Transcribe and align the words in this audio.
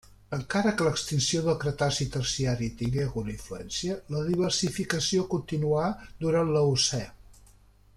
Encara 0.35 0.69
que 0.77 0.85
l'extinció 0.87 1.41
del 1.47 1.57
Cretaci-Terciari 1.63 2.71
tingué 2.81 3.05
alguna 3.05 3.33
influència, 3.37 4.01
la 4.17 4.25
diversificació 4.33 5.29
continuà 5.37 5.95
durant 6.27 6.55
l'Eocè. 6.57 7.05